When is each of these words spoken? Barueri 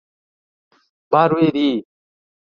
Barueri 1.11 1.85